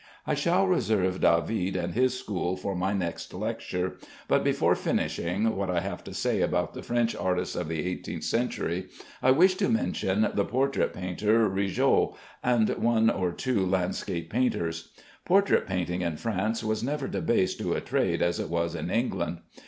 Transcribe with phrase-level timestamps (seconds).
[0.25, 5.69] I shall reserve David and his school for my next lecture, but before finishing what
[5.69, 8.87] I have to say about the French artists of the eighteenth century,
[9.21, 14.91] I wish to mention the portrait painter Rigaud, and one or two landscape painters.
[15.23, 19.41] Portrait painting in France was never debased to a trade as it was in England.